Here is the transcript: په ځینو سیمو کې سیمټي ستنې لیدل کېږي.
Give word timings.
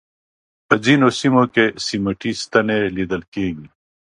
په 0.67 0.75
ځینو 0.85 1.07
سیمو 1.19 1.43
کې 1.53 1.65
سیمټي 1.85 2.31
ستنې 2.43 2.77
لیدل 2.95 3.21
کېږي. 3.33 3.67